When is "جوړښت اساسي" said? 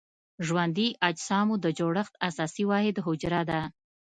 1.79-2.63